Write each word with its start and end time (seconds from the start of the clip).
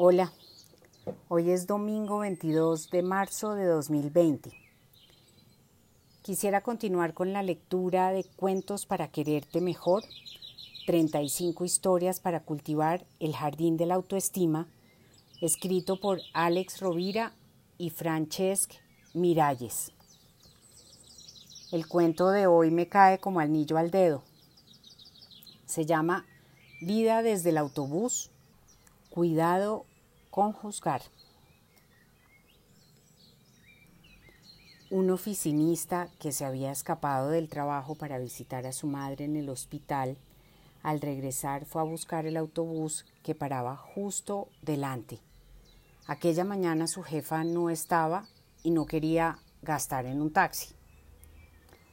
Hola, 0.00 0.32
hoy 1.26 1.50
es 1.50 1.66
domingo 1.66 2.18
22 2.18 2.88
de 2.90 3.02
marzo 3.02 3.56
de 3.56 3.64
2020. 3.64 4.52
Quisiera 6.22 6.60
continuar 6.60 7.14
con 7.14 7.32
la 7.32 7.42
lectura 7.42 8.12
de 8.12 8.22
Cuentos 8.22 8.86
para 8.86 9.08
quererte 9.08 9.60
mejor, 9.60 10.04
35 10.86 11.64
historias 11.64 12.20
para 12.20 12.44
cultivar 12.44 13.04
el 13.18 13.34
jardín 13.34 13.76
de 13.76 13.86
la 13.86 13.96
autoestima, 13.96 14.68
escrito 15.40 15.98
por 15.98 16.20
Alex 16.32 16.78
Rovira 16.78 17.32
y 17.76 17.90
Francesc 17.90 18.74
Miralles. 19.14 19.90
El 21.72 21.88
cuento 21.88 22.30
de 22.30 22.46
hoy 22.46 22.70
me 22.70 22.86
cae 22.86 23.18
como 23.18 23.40
anillo 23.40 23.76
al 23.76 23.90
dedo. 23.90 24.22
Se 25.66 25.86
llama 25.86 26.24
Vida 26.80 27.24
desde 27.24 27.50
el 27.50 27.58
autobús 27.58 28.30
Cuidado 29.18 29.84
con 30.38 30.52
juzgar. 30.52 31.02
Un 34.88 35.10
oficinista 35.10 36.10
que 36.20 36.30
se 36.30 36.44
había 36.44 36.70
escapado 36.70 37.30
del 37.30 37.48
trabajo 37.48 37.96
para 37.96 38.20
visitar 38.20 38.64
a 38.64 38.72
su 38.72 38.86
madre 38.86 39.24
en 39.24 39.34
el 39.34 39.48
hospital, 39.48 40.16
al 40.84 41.00
regresar 41.00 41.64
fue 41.64 41.82
a 41.82 41.84
buscar 41.84 42.24
el 42.24 42.36
autobús 42.36 43.04
que 43.24 43.34
paraba 43.34 43.74
justo 43.76 44.48
delante. 44.62 45.18
Aquella 46.06 46.44
mañana 46.44 46.86
su 46.86 47.02
jefa 47.02 47.42
no 47.42 47.68
estaba 47.68 48.28
y 48.62 48.70
no 48.70 48.86
quería 48.86 49.40
gastar 49.62 50.06
en 50.06 50.22
un 50.22 50.32
taxi. 50.32 50.72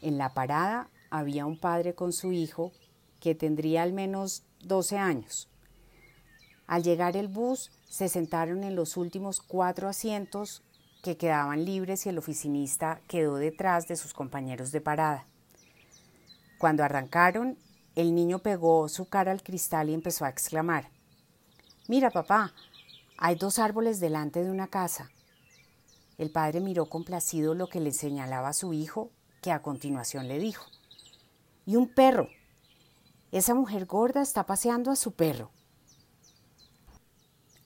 En 0.00 0.16
la 0.16 0.32
parada 0.32 0.88
había 1.10 1.44
un 1.44 1.60
padre 1.60 1.94
con 1.94 2.14
su 2.14 2.32
hijo 2.32 2.72
que 3.20 3.34
tendría 3.34 3.82
al 3.82 3.92
menos 3.92 4.44
12 4.62 4.96
años. 4.96 5.46
Al 6.66 6.82
llegar 6.82 7.18
el 7.18 7.28
bus, 7.28 7.70
se 7.90 8.08
sentaron 8.08 8.62
en 8.62 8.76
los 8.76 8.96
últimos 8.96 9.40
cuatro 9.40 9.88
asientos 9.88 10.62
que 11.02 11.16
quedaban 11.16 11.64
libres 11.64 12.06
y 12.06 12.08
el 12.08 12.18
oficinista 12.18 13.00
quedó 13.08 13.34
detrás 13.34 13.88
de 13.88 13.96
sus 13.96 14.14
compañeros 14.14 14.70
de 14.70 14.80
parada. 14.80 15.26
Cuando 16.58 16.84
arrancaron, 16.84 17.58
el 17.96 18.14
niño 18.14 18.38
pegó 18.38 18.88
su 18.88 19.08
cara 19.08 19.32
al 19.32 19.42
cristal 19.42 19.90
y 19.90 19.94
empezó 19.94 20.24
a 20.24 20.28
exclamar, 20.28 20.88
Mira, 21.88 22.10
papá, 22.10 22.54
hay 23.18 23.34
dos 23.34 23.58
árboles 23.58 23.98
delante 23.98 24.44
de 24.44 24.52
una 24.52 24.68
casa. 24.68 25.10
El 26.16 26.30
padre 26.30 26.60
miró 26.60 26.86
complacido 26.86 27.54
lo 27.54 27.66
que 27.66 27.80
le 27.80 27.92
señalaba 27.92 28.50
a 28.50 28.52
su 28.52 28.72
hijo, 28.72 29.10
que 29.42 29.50
a 29.50 29.62
continuación 29.62 30.28
le 30.28 30.38
dijo, 30.38 30.64
Y 31.66 31.74
un 31.74 31.92
perro. 31.92 32.28
Esa 33.32 33.54
mujer 33.54 33.86
gorda 33.86 34.22
está 34.22 34.46
paseando 34.46 34.92
a 34.92 34.96
su 34.96 35.12
perro. 35.12 35.50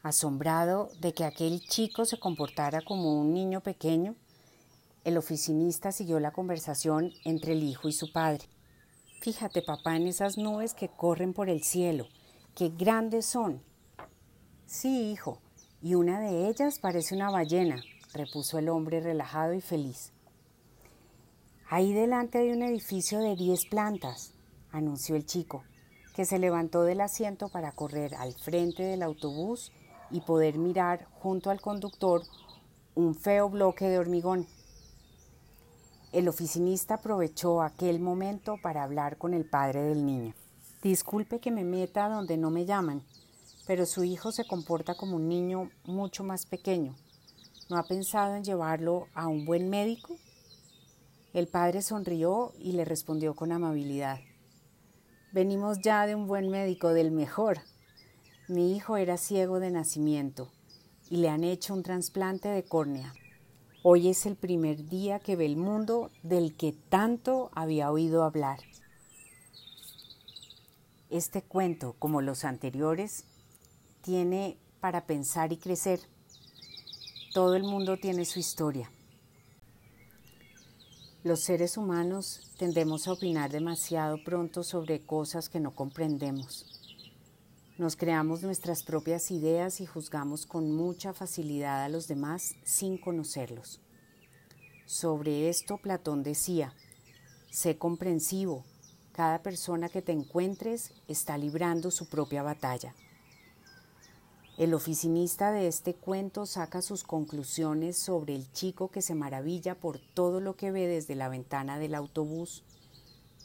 Asombrado 0.04 0.90
de 1.00 1.14
que 1.14 1.24
aquel 1.24 1.62
chico 1.62 2.04
se 2.04 2.20
comportara 2.20 2.82
como 2.82 3.18
un 3.18 3.32
niño 3.32 3.62
pequeño, 3.62 4.16
el 5.02 5.16
oficinista 5.16 5.92
siguió 5.92 6.20
la 6.20 6.30
conversación 6.30 7.10
entre 7.24 7.52
el 7.52 7.62
hijo 7.62 7.88
y 7.88 7.92
su 7.92 8.12
padre. 8.12 8.44
Fíjate, 9.22 9.62
papá, 9.62 9.96
en 9.96 10.06
esas 10.06 10.36
nubes 10.36 10.74
que 10.74 10.90
corren 10.90 11.32
por 11.32 11.48
el 11.48 11.62
cielo. 11.62 12.06
¡Qué 12.54 12.68
grandes 12.68 13.24
son! 13.24 13.62
Sí, 14.66 15.10
hijo, 15.10 15.40
y 15.80 15.94
una 15.94 16.20
de 16.20 16.50
ellas 16.50 16.80
parece 16.80 17.14
una 17.14 17.30
ballena, 17.30 17.82
repuso 18.12 18.58
el 18.58 18.68
hombre 18.68 19.00
relajado 19.00 19.54
y 19.54 19.62
feliz. 19.62 20.12
Ahí 21.70 21.94
delante 21.94 22.36
hay 22.36 22.50
un 22.50 22.62
edificio 22.62 23.20
de 23.20 23.36
diez 23.36 23.64
plantas, 23.64 24.34
anunció 24.70 25.16
el 25.16 25.24
chico, 25.24 25.64
que 26.14 26.26
se 26.26 26.38
levantó 26.38 26.82
del 26.82 27.00
asiento 27.00 27.48
para 27.48 27.72
correr 27.72 28.14
al 28.16 28.34
frente 28.34 28.82
del 28.82 29.02
autobús 29.02 29.72
y 30.14 30.20
poder 30.20 30.58
mirar 30.58 31.08
junto 31.20 31.50
al 31.50 31.60
conductor 31.60 32.22
un 32.94 33.16
feo 33.16 33.50
bloque 33.50 33.88
de 33.88 33.98
hormigón. 33.98 34.46
El 36.12 36.28
oficinista 36.28 36.94
aprovechó 36.94 37.60
aquel 37.60 37.98
momento 37.98 38.54
para 38.62 38.84
hablar 38.84 39.18
con 39.18 39.34
el 39.34 39.44
padre 39.44 39.82
del 39.82 40.06
niño. 40.06 40.32
Disculpe 40.84 41.40
que 41.40 41.50
me 41.50 41.64
meta 41.64 42.08
donde 42.08 42.36
no 42.36 42.50
me 42.50 42.64
llaman, 42.64 43.02
pero 43.66 43.86
su 43.86 44.04
hijo 44.04 44.30
se 44.30 44.46
comporta 44.46 44.94
como 44.94 45.16
un 45.16 45.28
niño 45.28 45.72
mucho 45.84 46.22
más 46.22 46.46
pequeño. 46.46 46.94
¿No 47.68 47.76
ha 47.76 47.82
pensado 47.82 48.36
en 48.36 48.44
llevarlo 48.44 49.08
a 49.14 49.26
un 49.26 49.44
buen 49.44 49.68
médico? 49.68 50.14
El 51.32 51.48
padre 51.48 51.82
sonrió 51.82 52.52
y 52.60 52.72
le 52.72 52.84
respondió 52.84 53.34
con 53.34 53.50
amabilidad. 53.50 54.20
Venimos 55.32 55.80
ya 55.80 56.06
de 56.06 56.14
un 56.14 56.28
buen 56.28 56.50
médico, 56.50 56.90
del 56.90 57.10
mejor. 57.10 57.58
Mi 58.46 58.76
hijo 58.76 58.98
era 58.98 59.16
ciego 59.16 59.58
de 59.58 59.70
nacimiento 59.70 60.50
y 61.08 61.16
le 61.16 61.30
han 61.30 61.44
hecho 61.44 61.72
un 61.72 61.82
trasplante 61.82 62.48
de 62.48 62.62
córnea. 62.62 63.14
Hoy 63.82 64.08
es 64.08 64.26
el 64.26 64.36
primer 64.36 64.86
día 64.86 65.18
que 65.18 65.34
ve 65.34 65.46
el 65.46 65.56
mundo 65.56 66.10
del 66.22 66.54
que 66.54 66.72
tanto 66.72 67.50
había 67.54 67.90
oído 67.90 68.22
hablar. 68.22 68.58
Este 71.08 71.40
cuento, 71.40 71.96
como 71.98 72.20
los 72.20 72.44
anteriores, 72.44 73.24
tiene 74.02 74.58
para 74.78 75.06
pensar 75.06 75.50
y 75.54 75.56
crecer. 75.56 76.00
Todo 77.32 77.56
el 77.56 77.62
mundo 77.62 77.96
tiene 77.96 78.26
su 78.26 78.40
historia. 78.40 78.90
Los 81.22 81.40
seres 81.40 81.78
humanos 81.78 82.52
tendemos 82.58 83.08
a 83.08 83.12
opinar 83.12 83.50
demasiado 83.50 84.22
pronto 84.22 84.62
sobre 84.62 85.00
cosas 85.00 85.48
que 85.48 85.60
no 85.60 85.74
comprendemos. 85.74 86.83
Nos 87.76 87.96
creamos 87.96 88.44
nuestras 88.44 88.84
propias 88.84 89.32
ideas 89.32 89.80
y 89.80 89.86
juzgamos 89.86 90.46
con 90.46 90.70
mucha 90.70 91.12
facilidad 91.12 91.82
a 91.82 91.88
los 91.88 92.06
demás 92.06 92.54
sin 92.62 92.98
conocerlos. 92.98 93.80
Sobre 94.86 95.48
esto 95.48 95.78
Platón 95.78 96.22
decía, 96.22 96.72
sé 97.50 97.76
comprensivo, 97.76 98.62
cada 99.10 99.42
persona 99.42 99.88
que 99.88 100.02
te 100.02 100.12
encuentres 100.12 100.92
está 101.08 101.36
librando 101.36 101.90
su 101.90 102.08
propia 102.08 102.44
batalla. 102.44 102.94
El 104.56 104.72
oficinista 104.72 105.50
de 105.50 105.66
este 105.66 105.94
cuento 105.94 106.46
saca 106.46 106.80
sus 106.80 107.02
conclusiones 107.02 107.98
sobre 107.98 108.36
el 108.36 108.52
chico 108.52 108.86
que 108.86 109.02
se 109.02 109.16
maravilla 109.16 109.74
por 109.74 109.98
todo 109.98 110.38
lo 110.38 110.54
que 110.54 110.70
ve 110.70 110.86
desde 110.86 111.16
la 111.16 111.28
ventana 111.28 111.80
del 111.80 111.96
autobús, 111.96 112.62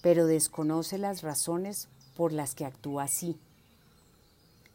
pero 0.04 0.28
desconoce 0.28 1.00
las 1.00 1.24
razones 1.24 1.88
por 2.16 2.32
las 2.32 2.54
que 2.54 2.66
actúa 2.66 3.06
así 3.06 3.40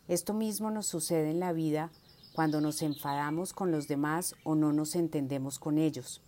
esto 0.09 0.35
mismo 0.35 0.71
nos 0.71 0.87
sucede 0.87 1.31
en 1.31 1.41
la 1.41 1.53
vida 1.53 1.91
cuando 2.35 2.61
nos 2.61 2.83
enfadamos 2.83 3.53
con 3.53 3.71
los 3.71 3.89
demás 3.89 4.35
o 4.45 4.55
no 4.55 4.73
nos 4.73 4.97
entendemos 4.97 5.59
con 5.59 5.79
ellos. 5.79 6.21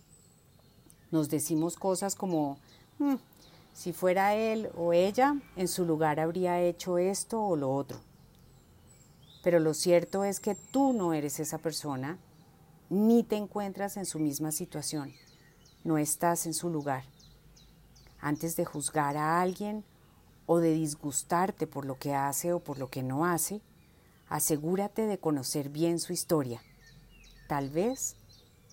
Nos 1.11 1.29
decimos 1.29 1.75
cosas 1.75 2.15
como, 2.15 2.57
hmm, 2.97 3.15
si 3.73 3.93
fuera 3.93 4.33
él 4.35 4.69
o 4.75 4.93
ella, 4.93 5.35
en 5.55 5.67
su 5.67 5.85
lugar 5.85 6.19
habría 6.19 6.61
hecho 6.61 6.97
esto 6.97 7.43
o 7.43 7.55
lo 7.55 7.71
otro. 7.71 7.99
Pero 9.43 9.59
lo 9.59 9.73
cierto 9.73 10.23
es 10.23 10.39
que 10.39 10.55
tú 10.55 10.93
no 10.93 11.13
eres 11.13 11.39
esa 11.39 11.59
persona, 11.59 12.17
ni 12.89 13.23
te 13.23 13.35
encuentras 13.35 13.97
en 13.97 14.05
su 14.05 14.17
misma 14.17 14.51
situación, 14.51 15.13
no 15.83 15.97
estás 15.97 16.45
en 16.45 16.53
su 16.53 16.69
lugar. 16.69 17.03
Antes 18.19 18.55
de 18.55 18.65
juzgar 18.65 19.17
a 19.17 19.41
alguien 19.41 19.83
o 20.47 20.59
de 20.59 20.73
disgustarte 20.73 21.67
por 21.67 21.85
lo 21.85 21.99
que 21.99 22.15
hace 22.15 22.53
o 22.53 22.59
por 22.59 22.79
lo 22.79 22.89
que 22.89 23.03
no 23.03 23.25
hace, 23.25 23.61
asegúrate 24.29 25.03
de 25.03 25.19
conocer 25.19 25.69
bien 25.69 25.99
su 25.99 26.13
historia. 26.13 26.61
Tal 27.47 27.69
vez 27.69 28.15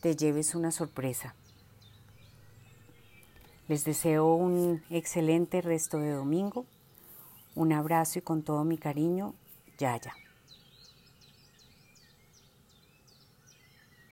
te 0.00 0.16
lleves 0.16 0.54
una 0.54 0.70
sorpresa. 0.70 1.34
Les 3.68 3.84
deseo 3.84 4.34
un 4.34 4.82
excelente 4.88 5.60
resto 5.60 5.98
de 5.98 6.12
domingo. 6.12 6.64
Un 7.54 7.72
abrazo 7.72 8.18
y 8.18 8.22
con 8.22 8.42
todo 8.42 8.64
mi 8.64 8.78
cariño, 8.78 9.34
Yaya. 9.78 10.14